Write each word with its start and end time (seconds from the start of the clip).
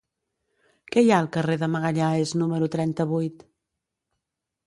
Què 0.95 1.01
hi 1.07 1.11
ha 1.15 1.19
al 1.23 1.27
carrer 1.35 1.57
de 1.63 1.69
Magalhães 1.75 2.33
número 2.41 2.71
trenta-vuit? 2.79 3.47